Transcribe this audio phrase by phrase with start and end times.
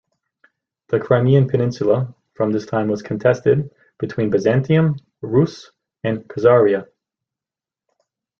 [0.87, 3.69] The Crimean peninsula from this time was contested
[3.99, 5.69] between Byzantium, Rus'
[6.03, 6.87] and Khazaria.